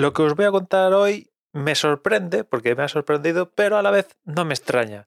[0.00, 3.82] Lo que os voy a contar hoy me sorprende, porque me ha sorprendido, pero a
[3.82, 5.06] la vez no me extraña.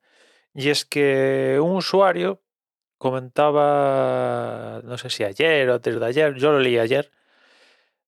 [0.54, 2.44] Y es que un usuario
[3.00, 7.12] comentaba, no sé si ayer o antes de ayer, yo lo leí ayer,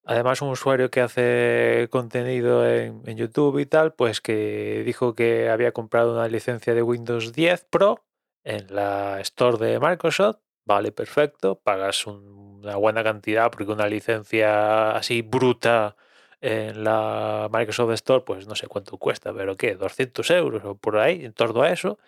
[0.04, 5.72] además un usuario que hace contenido en, YouTube y tal, pues que dijo que había
[5.72, 8.06] comprado una licencia de Windows 10 Pro
[8.44, 15.24] en la store de Microsoft, vale, perfecto, pagas una buena cantidad porque una licencia así
[15.24, 15.96] bruta
[16.42, 19.76] en la Microsoft Store, pues no sé cuánto cuesta, pero ¿qué?
[19.76, 22.00] 200 euros o por ahí, en torno a eso.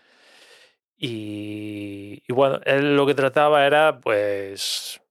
[0.99, 5.01] Y, bueno, él lo que trataba era, pues,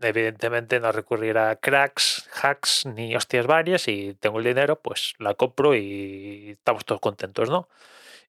[0.00, 5.34] evidentemente no recurrir a cracks, hacks ni hostias varias y tengo el dinero, pues la
[5.34, 7.68] compro y estamos todos contentos, ¿no?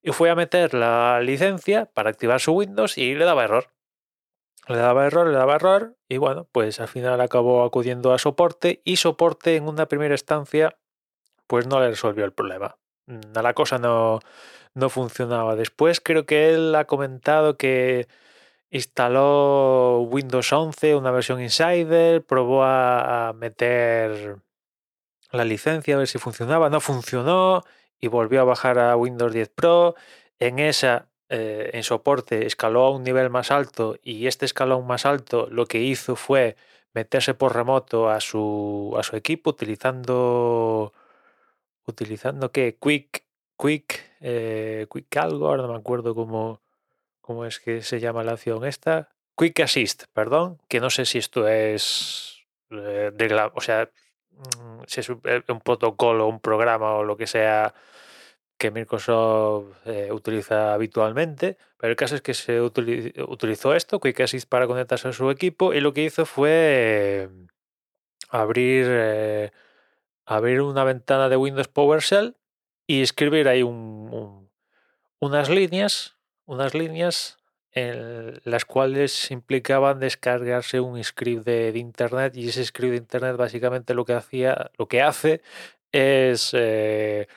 [0.03, 3.69] Y fui a meter la licencia para activar su Windows y le daba error.
[4.69, 8.81] Le daba error, le daba error y bueno, pues al final acabó acudiendo a soporte
[8.85, 10.77] y soporte en una primera instancia
[11.47, 12.77] pues no le resolvió el problema.
[13.33, 14.19] La cosa no,
[14.75, 15.55] no funcionaba.
[15.55, 18.07] Después creo que él ha comentado que
[18.69, 24.37] instaló Windows 11, una versión Insider, probó a, meter
[25.31, 27.63] la licencia a ver si funcionaba, no funcionó
[27.99, 29.95] y volvió a bajar a Windows 10 Pro.
[30.39, 35.05] En esa, eh, en soporte, escaló a un nivel más alto y este escalón más
[35.05, 36.55] alto lo que hizo fue
[36.93, 40.91] meterse por remoto a su, a su equipo utilizando
[41.85, 46.61] utilizando qué quick quick eh, quick algo ahora no me acuerdo cómo,
[47.21, 49.09] cómo es que se llama la acción esta.
[49.37, 53.11] Quick assist perdón que no sé si esto es eh,
[53.53, 53.87] o sea
[54.31, 57.75] mm, si es un protocolo un programa o lo que sea
[58.59, 64.49] que Microsoft eh, utiliza habitualmente, pero el caso es que se utilizó esto, Quick Assist,
[64.49, 67.29] para conectarse a su equipo y lo que hizo fue
[68.29, 69.51] abrir, eh,
[70.25, 72.35] abrir una ventana de Windows PowerShell
[72.85, 74.49] y escribir ahí un, un,
[75.19, 77.37] unas líneas, unas líneas
[77.71, 83.37] en las cuales implicaban descargarse un script de, de, internet y ese script de internet
[83.37, 85.41] básicamente lo que hacía, lo que hace
[85.93, 87.27] es eh,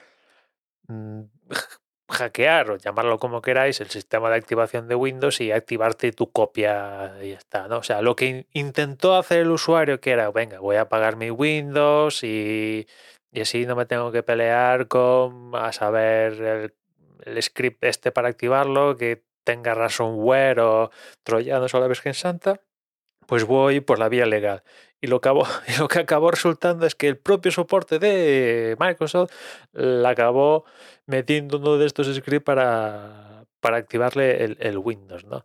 [2.08, 7.14] hackear o llamarlo como queráis el sistema de activación de Windows y activarte tu copia
[7.22, 7.78] y ya está, ¿no?
[7.78, 11.30] O sea, lo que intentó hacer el usuario que era, venga, voy a apagar mi
[11.30, 12.86] Windows y,
[13.32, 16.74] y así no me tengo que pelear con a saber el,
[17.24, 20.90] el script este para activarlo, que tenga ransomware o
[21.22, 22.60] troyanos o la Virgen Santa,
[23.26, 24.62] pues voy por la vía legal.
[25.02, 29.32] Y lo, acabó, y lo que acabó resultando es que el propio soporte de Microsoft
[29.72, 30.64] la acabó
[31.06, 35.44] metiendo uno de estos scripts para, para activarle el, Windows, ¿no?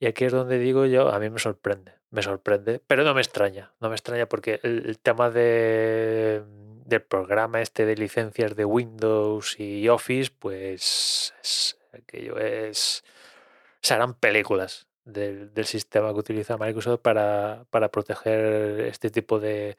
[0.00, 3.20] Y aquí es donde digo yo, a mí me sorprende, me sorprende, pero no me
[3.20, 6.42] extraña, no me extraña porque el, tema de,
[6.84, 13.04] del programa este de licencias de Windows y Office, pues es, aquello es...
[13.80, 19.78] serán películas, del, sistema que utiliza Microsoft para, para proteger este tipo de,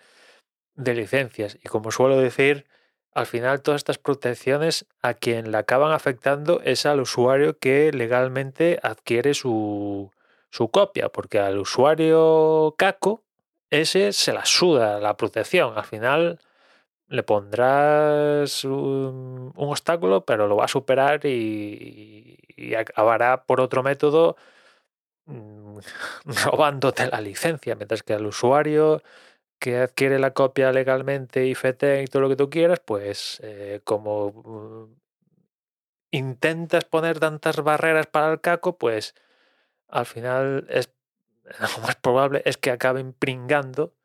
[0.75, 1.57] de, licencias.
[1.63, 2.65] Y como suelo decir,
[3.13, 8.79] al final todas estas protecciones a quien la acaban afectando es al usuario que legalmente
[8.81, 10.11] adquiere su,
[10.49, 13.23] su copia, porque al usuario caco,
[13.69, 15.77] ese se la suda la protección.
[15.77, 16.39] Al final
[17.07, 22.37] le pondrás un, obstáculo, pero lo va a superar y,
[22.77, 24.35] acabará por otro método
[26.25, 29.01] robándote la licencia, mientras que al usuario
[29.59, 34.27] que adquiere la copia legalmente FETE y todo lo que tú quieras, pues eh, como
[34.27, 34.95] uh,
[36.11, 39.15] intentas poner tantas barreras para el caco, pues
[39.87, 40.93] al final es
[41.59, 43.95] lo más probable es que acaben pringando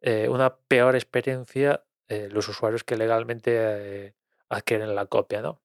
[0.00, 4.14] eh, una peor experiencia eh, los usuarios que legalmente
[4.48, 5.60] adquieren la copia, ¿no?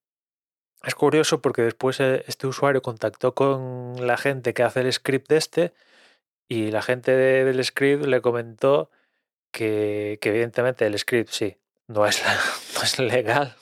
[0.82, 5.28] Es curioso porque después eh, este usuario contactó con la gente que hace el script
[5.28, 5.74] de este
[6.48, 8.90] y la gente de, del script le comentó
[9.50, 11.56] que, evidentemente el script sí,
[11.88, 12.22] no es,
[12.74, 13.56] no es legal,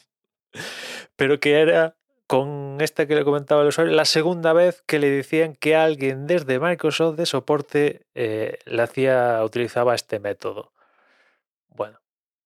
[1.17, 1.97] pero que era
[2.27, 6.27] con este que le comentaba el usuario la segunda vez que le decían que alguien
[6.27, 10.73] desde Microsoft de soporte eh, le hacía, utilizaba este método.
[11.69, 12.01] Bueno,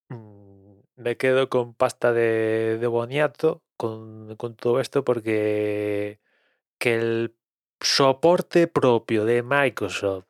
[0.09, 6.21] mmm, me quedo con pasta de, de boniato con, todo esto porque
[6.79, 7.35] que el
[7.81, 10.27] soporte propio de Microsoft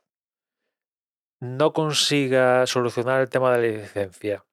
[1.41, 4.45] no consiga solucionar el tema de la licencia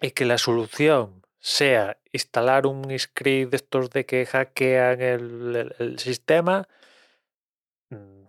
[0.00, 6.66] y que la solución sea instalar un script de estos de que hackean el, sistema,
[7.90, 8.24] mm,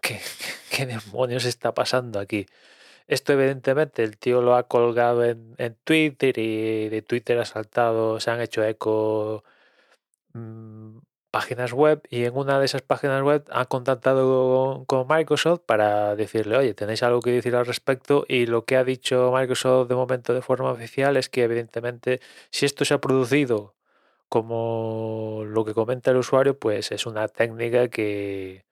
[0.00, 0.20] ¿qué,
[0.70, 2.46] ¿qué, demonios está pasando aquí?
[3.10, 8.30] Esto evidentemente el tío lo ha colgado en, Twitter y de Twitter ha saltado, se
[8.30, 9.42] han hecho eco
[10.34, 10.98] mm,
[11.32, 16.56] páginas web y en una de esas páginas web han contactado con, Microsoft para decirle,
[16.56, 20.32] oye, tenéis algo que decir al respecto y lo que ha dicho Microsoft de momento
[20.32, 22.20] de forma oficial es que evidentemente
[22.50, 23.74] si esto se ha producido
[24.28, 28.64] como lo que comenta el usuario, pues es una técnica que,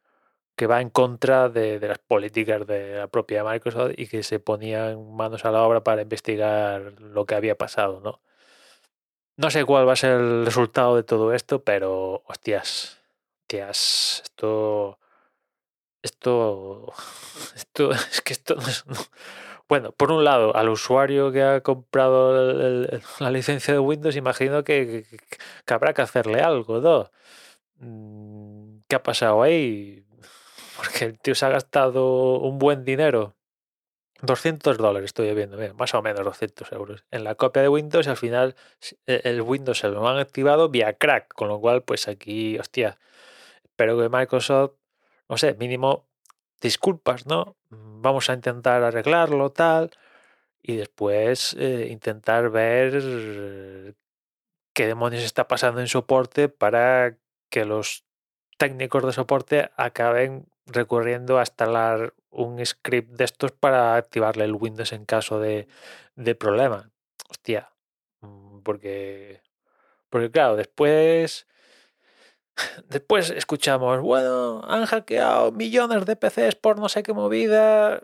[0.58, 5.14] que va en contra de, las políticas de la propia Microsoft y que se ponían
[5.14, 8.20] manos a la obra para investigar lo que había pasado, ¿no?
[9.36, 13.00] No sé cuál va a ser el resultado de todo esto, pero hostias,
[13.42, 14.98] hostias, esto,
[16.02, 16.92] esto,
[17.56, 18.84] esto, es que esto no es...
[19.68, 22.32] Bueno, por un lado, al usuario que ha comprado
[23.20, 25.04] la licencia de Windows, imagino que,
[25.66, 27.10] que, habrá que hacerle algo, ¿no?
[27.78, 30.07] Mm, ¿Qué ha pasado ahí?
[30.78, 33.34] Porque el tío se ha gastado un buen dinero.
[34.22, 37.04] 200 dólares estoy viendo, más o menos 200 euros.
[37.10, 38.56] En la copia de Windows y al final
[39.06, 42.98] e, el Windows se lo han activado vía crack, con lo cual pues aquí, hostia,
[43.64, 44.74] espero que Microsoft,
[45.28, 46.08] no sé, mínimo
[46.60, 47.56] disculpas, ¿no?
[47.70, 49.90] Vamos a intentar arreglarlo, tal,
[50.62, 53.94] y después eh, intentar ver
[54.74, 57.16] qué demonios está pasando en soporte para
[57.50, 58.04] que los
[58.58, 64.92] técnicos de soporte acaben recurriendo a instalar un script de estos para activarle el Windows
[64.92, 65.66] en caso de,
[66.38, 66.90] problema.
[67.30, 67.70] Hostia,
[68.20, 69.42] mm, porque,
[70.10, 71.46] porque claro, después,
[72.88, 78.02] después escuchamos, bueno, han hackeado millones de PCs por no sé qué movida.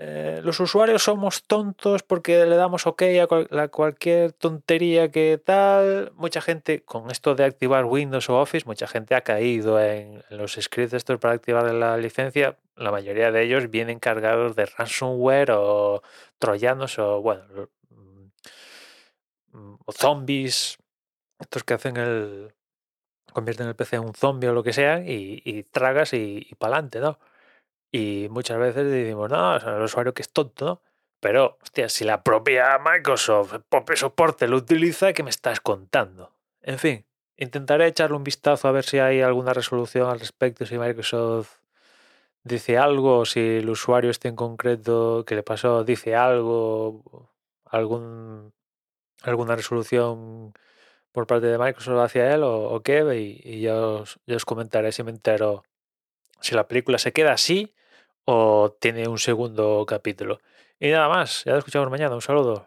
[0.00, 3.02] Eh, los usuarios somos tontos porque le damos OK
[3.50, 6.12] a, cualquier tontería que tal.
[6.14, 10.52] Mucha gente, con esto de activar Windows o Office, mucha gente ha caído en, los
[10.52, 12.56] scripts estos para activar la licencia.
[12.76, 16.00] La mayoría de ellos vienen cargados de ransomware o
[16.38, 17.44] troyanos o, bueno,
[19.50, 20.78] mm, o zombies.
[21.40, 22.54] Estos que hacen el.
[23.32, 26.74] convierten el PC en un zombie o lo que sea y, tragas y, y para
[26.74, 27.18] adelante, ¿no?
[27.90, 30.82] Y muchas veces decimos, no, el usuario que es tonto, ¿no?
[31.20, 36.32] Pero, hostia, si la propia Microsoft, propio soporte lo utiliza, ¿qué me estás contando?
[36.62, 37.06] En fin,
[37.36, 41.58] intentaré echarle un vistazo a ver si hay alguna resolución al respecto, si Microsoft
[42.44, 47.30] dice algo, si el usuario este en concreto que le pasó dice algo,
[47.64, 48.52] algún,
[49.22, 50.54] alguna resolución
[51.12, 53.02] por parte de Microsoft hacia él o, qué,
[53.44, 55.64] y, yo, yo os comentaré si me entero
[56.40, 57.74] si la película se queda así
[58.24, 60.40] o tiene un segundo capítulo.
[60.80, 62.66] Y nada más, ya te escuchamos mañana, un saludo.